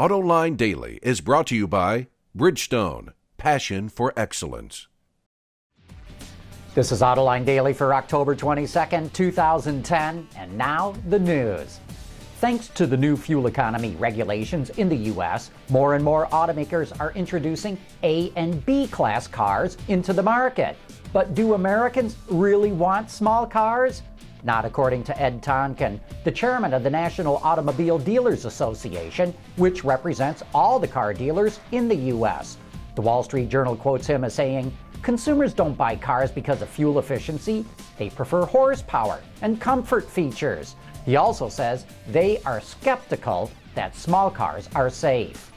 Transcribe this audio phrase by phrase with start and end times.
[0.00, 4.88] Autoline Daily is brought to you by Bridgestone, passion for excellence.
[6.74, 11.80] This is Autoline Daily for October 22nd, 2010, and now the news.
[12.36, 17.12] Thanks to the new fuel economy regulations in the U.S., more and more automakers are
[17.12, 20.78] introducing A and B class cars into the market.
[21.12, 24.00] But do Americans really want small cars?
[24.42, 30.42] Not according to Ed Tonkin, the chairman of the National Automobile Dealers Association, which represents
[30.54, 32.56] all the car dealers in the U.S.
[32.94, 34.72] The Wall Street Journal quotes him as saying,
[35.02, 37.64] Consumers don't buy cars because of fuel efficiency,
[37.98, 40.76] they prefer horsepower and comfort features.
[41.06, 45.50] He also says they are skeptical that small cars are safe.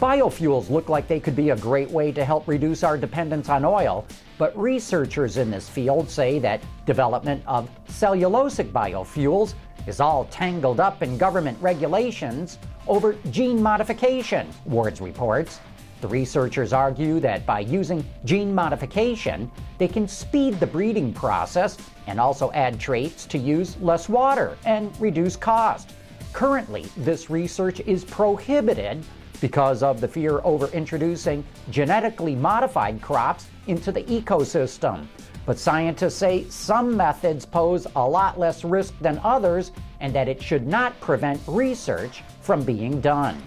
[0.00, 3.66] Biofuels look like they could be a great way to help reduce our dependence on
[3.66, 4.06] oil,
[4.38, 9.52] but researchers in this field say that development of cellulosic biofuels
[9.86, 12.56] is all tangled up in government regulations
[12.88, 15.60] over gene modification, Wards reports.
[16.00, 21.76] The researchers argue that by using gene modification, they can speed the breeding process
[22.06, 25.92] and also add traits to use less water and reduce cost.
[26.32, 29.04] Currently, this research is prohibited
[29.40, 35.06] because of the fear over introducing genetically modified crops into the ecosystem.
[35.46, 40.42] But scientists say some methods pose a lot less risk than others and that it
[40.42, 43.42] should not prevent research from being done.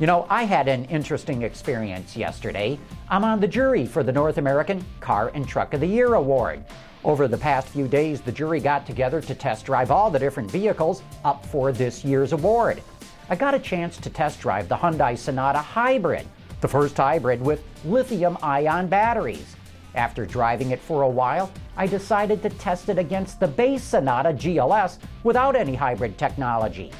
[0.00, 2.78] You know, I had an interesting experience yesterday.
[3.08, 6.64] I'm on the jury for the North American Car and Truck of the Year Award.
[7.04, 10.50] Over the past few days, the jury got together to test drive all the different
[10.50, 12.82] vehicles up for this year's award.
[13.30, 16.26] I got a chance to test drive the Hyundai Sonata Hybrid,
[16.62, 19.54] the first hybrid with lithium ion batteries.
[19.94, 24.30] After driving it for a while, I decided to test it against the base Sonata
[24.30, 26.90] GLS without any hybrid technology.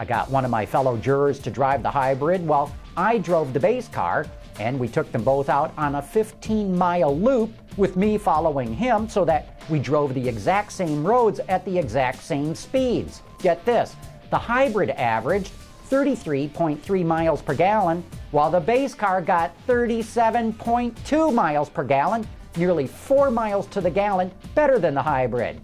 [0.00, 3.60] I got one of my fellow jurors to drive the hybrid while I drove the
[3.60, 4.26] base car,
[4.58, 9.08] and we took them both out on a 15 mile loop with me following him
[9.08, 13.22] so that we drove the exact same roads at the exact same speeds.
[13.38, 13.94] Get this
[14.30, 15.52] the hybrid averaged
[15.90, 22.26] 33.3 miles per gallon, while the base car got 37.2 miles per gallon,
[22.56, 25.60] nearly 4 miles to the gallon better than the hybrid.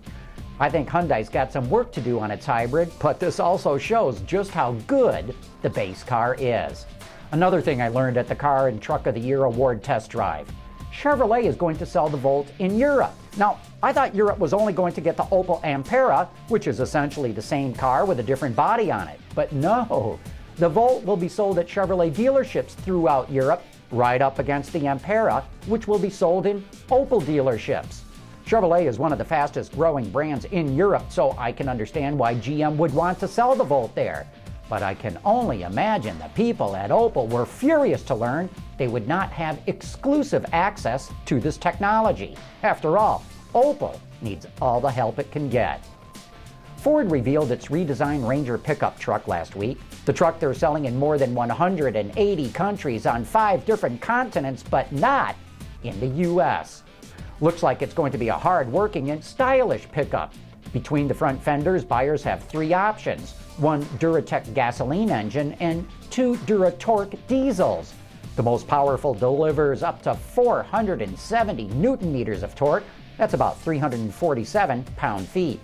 [0.60, 4.20] I think Hyundai's got some work to do on its hybrid, but this also shows
[4.20, 6.86] just how good the base car is.
[7.32, 10.46] Another thing I learned at the Car and Truck of the Year Award test drive
[10.92, 13.14] Chevrolet is going to sell the Volt in Europe.
[13.36, 17.32] Now, I thought Europe was only going to get the Opel Ampera, which is essentially
[17.32, 19.18] the same car with a different body on it.
[19.34, 20.18] But no,
[20.56, 25.44] the Volt will be sold at Chevrolet dealerships throughout Europe, right up against the Ampera,
[25.66, 28.00] which will be sold in Opel dealerships.
[28.46, 32.34] Chevrolet is one of the fastest growing brands in Europe, so I can understand why
[32.34, 34.26] GM would want to sell the Volt there.
[34.72, 39.06] But I can only imagine the people at Opel were furious to learn they would
[39.06, 42.38] not have exclusive access to this technology.
[42.62, 43.22] After all,
[43.54, 45.84] Opel needs all the help it can get.
[46.78, 49.78] Ford revealed its redesigned Ranger pickup truck last week.
[50.06, 55.36] The truck they're selling in more than 180 countries on five different continents, but not
[55.82, 56.82] in the U.S.
[57.42, 60.32] Looks like it's going to be a hard working and stylish pickup.
[60.72, 67.18] Between the front fenders, buyers have three options one Duratec gasoline engine and two Duratorq
[67.26, 67.92] diesels.
[68.36, 72.84] The most powerful delivers up to 470 newton meters of torque.
[73.18, 75.60] That's about 347 pound feet.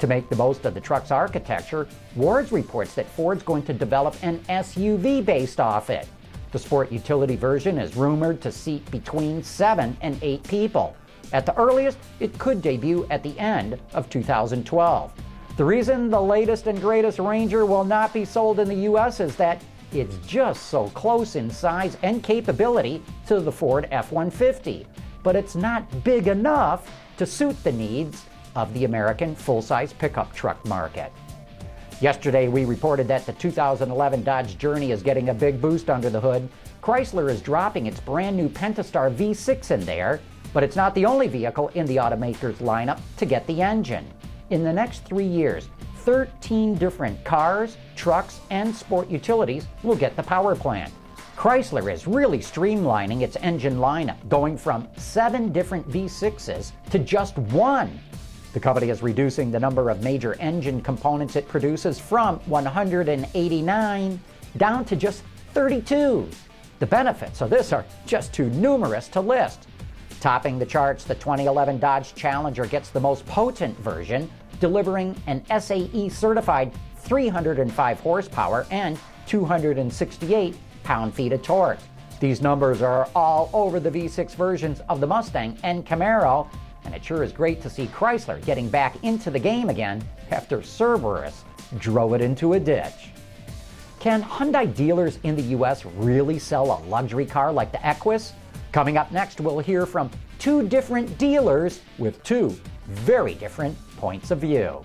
[0.00, 4.16] To make the most of the truck's architecture, Wards reports that Ford's going to develop
[4.22, 6.06] an SUV based off it.
[6.52, 10.96] The sport utility version is rumored to seat between 7 and 8 people.
[11.32, 15.12] At the earliest, it could debut at the end of 2012.
[15.56, 19.36] The reason the latest and greatest Ranger will not be sold in the US is
[19.36, 24.86] that it's just so close in size and capability to the Ford F 150,
[25.22, 28.24] but it's not big enough to suit the needs
[28.56, 31.12] of the American full size pickup truck market.
[32.00, 36.20] Yesterday, we reported that the 2011 Dodge Journey is getting a big boost under the
[36.20, 36.48] hood.
[36.82, 40.20] Chrysler is dropping its brand new Pentastar V6 in there,
[40.52, 44.06] but it's not the only vehicle in the automaker's lineup to get the engine.
[44.50, 45.68] In the next three years,
[45.98, 50.92] 13 different cars, trucks, and sport utilities will get the power plant.
[51.36, 57.98] Chrysler is really streamlining its engine lineup, going from seven different V6s to just one.
[58.52, 64.20] The company is reducing the number of major engine components it produces from 189
[64.56, 65.22] down to just
[65.54, 66.28] 32.
[66.80, 69.68] The benefits of this are just too numerous to list.
[70.20, 74.30] Topping the charts, the 2011 Dodge Challenger gets the most potent version,
[74.60, 81.78] delivering an SAE certified 305 horsepower and 268 pound feet of torque.
[82.20, 86.46] These numbers are all over the V6 versions of the Mustang and Camaro,
[86.84, 90.62] and it sure is great to see Chrysler getting back into the game again after
[90.62, 91.44] Cerberus
[91.78, 93.10] drove it into a ditch.
[94.00, 95.86] Can Hyundai dealers in the U.S.
[95.86, 98.34] really sell a luxury car like the Equus?
[98.72, 102.56] Coming up next, we'll hear from two different dealers with two
[102.86, 104.82] very different points of view.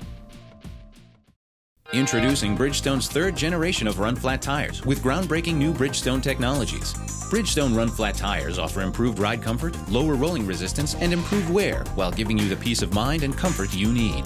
[1.94, 6.94] Introducing Bridgestone's third generation of run flat tires with groundbreaking new Bridgestone technologies.
[7.30, 12.12] Bridgestone run flat tires offer improved ride comfort, lower rolling resistance, and improved wear while
[12.12, 14.24] giving you the peace of mind and comfort you need.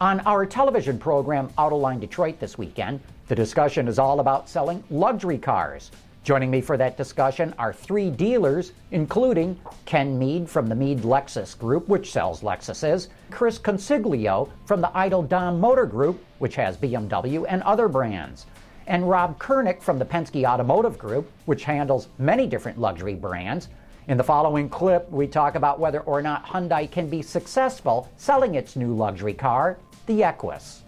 [0.00, 5.38] On our television program Autoline Detroit this weekend, the discussion is all about selling luxury
[5.38, 5.90] cars.
[6.24, 11.56] Joining me for that discussion are three dealers, including Ken Meade from the Meade Lexus
[11.56, 17.44] Group, which sells Lexuses, Chris Consiglio from the Idle Dom Motor Group, which has BMW
[17.48, 18.46] and other brands,
[18.86, 23.68] and Rob Kurnick from the Penske Automotive Group, which handles many different luxury brands.
[24.08, 28.54] In the following clip, we talk about whether or not Hyundai can be successful selling
[28.54, 29.76] its new luxury car,
[30.06, 30.82] the Equus.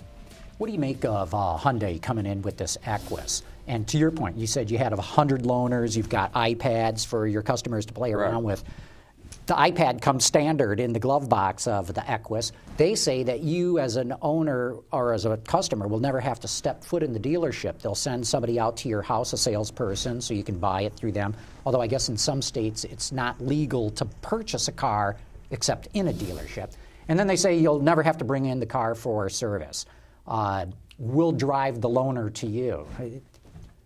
[0.61, 3.43] What do you make of uh, Hyundai coming in with this Equus?
[3.67, 7.41] And to your point, you said you had 100 loaners, you've got iPads for your
[7.41, 8.63] customers to play around with.
[9.47, 12.53] The iPad comes standard in the glove box of the Equus.
[12.77, 16.49] They say that you, as an owner or as a customer, will never have to
[16.49, 17.79] step foot in the dealership.
[17.79, 21.13] They'll send somebody out to your house, a salesperson, so you can buy it through
[21.13, 21.35] them.
[21.65, 25.17] Although I guess in some states it's not legal to purchase a car
[25.53, 26.73] except in a dealership.
[27.09, 29.87] And then they say you'll never have to bring in the car for service.
[30.27, 30.67] Uh,
[30.99, 32.87] we'll drive the loaner to you.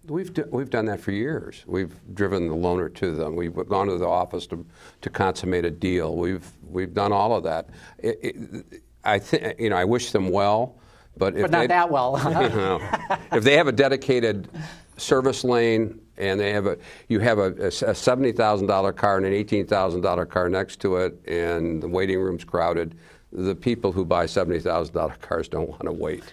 [0.07, 1.65] We've, do, we've done that for years.
[1.67, 3.37] We've driven the loaner to them.
[3.37, 4.67] We've gone to the office to,
[5.01, 6.17] to consummate a deal.
[6.17, 7.71] We've, we've done all of that.
[7.99, 10.77] It, it, I think, you know, I wish them well,
[11.17, 12.21] but if but not that well.
[12.25, 12.81] you know,
[13.33, 14.49] if they have a dedicated
[14.97, 16.79] service lane and they have a,
[17.09, 20.81] you have a, a seventy thousand dollar car and an eighteen thousand dollar car next
[20.81, 22.97] to it, and the waiting room's crowded,
[23.35, 26.33] the people who buy seventy thousand dollar cars don't want to wait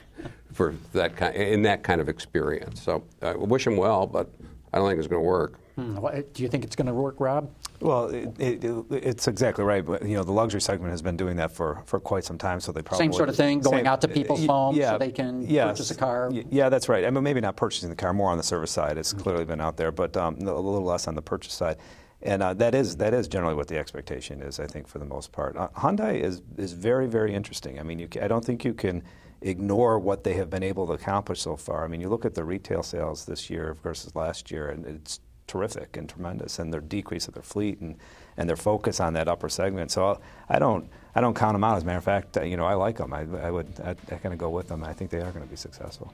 [0.54, 2.82] for that kind in that kind of experience.
[2.82, 4.30] So I uh, wish him well, but
[4.74, 5.60] I don't think it's going to work.
[5.76, 5.98] Hmm.
[6.34, 7.50] Do you think it's going to work, Rob?
[7.80, 9.86] Well, it, it, it's exactly right.
[9.86, 12.60] But you know, the luxury segment has been doing that for, for quite some time.
[12.60, 14.98] So they probably same sort of thing, going same, out to people's homes yeah, so
[14.98, 16.30] they can yes, purchase a car.
[16.32, 17.06] Yeah, that's right.
[17.06, 18.98] I mean, maybe not purchasing the car, more on the service side.
[18.98, 19.24] It's mm-hmm.
[19.24, 21.78] clearly been out there, but um, a little less on the purchase side.
[22.24, 25.06] And uh, that is that is generally what the expectation is, I think, for the
[25.06, 25.58] most part.
[25.58, 27.80] Uh, Hyundai is is very very interesting.
[27.80, 29.04] I mean, you, I don't think you can
[29.42, 31.84] ignore what they have been able to accomplish so far.
[31.84, 35.20] I mean, you look at the retail sales this year versus last year, and it's
[35.48, 37.98] terrific and tremendous, and their decrease of their fleet and,
[38.38, 39.90] and their focus on that upper segment.
[39.90, 41.78] So I don't I don't count them out.
[41.78, 43.14] As a matter of fact, you know, I like them.
[43.14, 44.84] I, I would I, I kind of go with them.
[44.84, 46.14] I think they are going to be successful.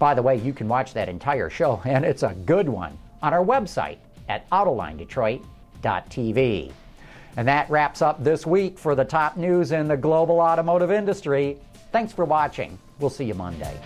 [0.00, 3.32] By the way, you can watch that entire show, and it's a good one, on
[3.32, 6.72] our website at AutolineDetroit.tv.
[7.36, 11.58] And that wraps up this week for the top news in the global automotive industry.
[11.90, 12.78] Thanks for watching.
[12.98, 13.78] We'll see you Monday.